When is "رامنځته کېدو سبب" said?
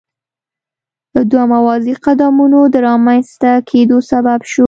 2.87-4.39